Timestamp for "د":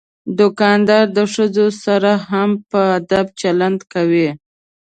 1.17-1.19